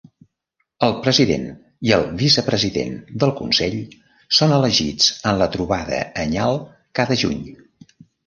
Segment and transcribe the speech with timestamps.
[0.85, 1.43] El president
[1.89, 3.77] i el vicepresident del consell
[4.39, 6.59] són elegits en la trobada anyal
[7.01, 7.45] cada juny.